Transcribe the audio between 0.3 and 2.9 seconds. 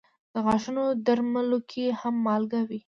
د غاښونو درملو کې هم مالګه وي.